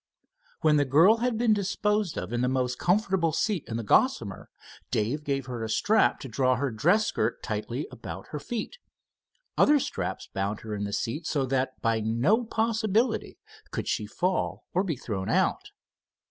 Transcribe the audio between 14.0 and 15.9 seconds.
fall or be thrown out.